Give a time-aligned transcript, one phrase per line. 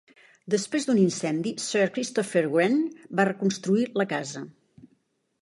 [0.51, 2.81] Després d'un incendi, Sir Christopher Wren
[3.21, 4.45] va reconstruir la casa.